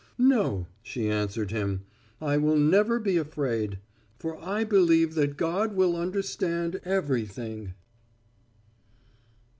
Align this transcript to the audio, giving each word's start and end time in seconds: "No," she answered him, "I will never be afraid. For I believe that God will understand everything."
"No," 0.17 0.65
she 0.81 1.07
answered 1.07 1.51
him, 1.51 1.81
"I 2.19 2.35
will 2.37 2.57
never 2.57 2.97
be 2.99 3.17
afraid. 3.17 3.77
For 4.17 4.35
I 4.43 4.63
believe 4.63 5.13
that 5.13 5.37
God 5.37 5.75
will 5.75 5.95
understand 5.95 6.81
everything." 6.83 7.75